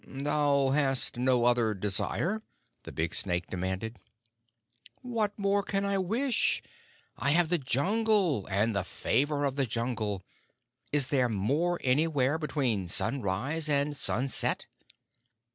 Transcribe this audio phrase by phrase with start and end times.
[0.07, 2.41] "Thou hast no other desire?"
[2.85, 3.99] the big snake demanded.
[5.03, 6.63] "What more can I wish?
[7.17, 10.23] I have the Jungle, and the favor of the Jungle!
[10.91, 14.65] Is there more anywhere between sunrise and sunset?"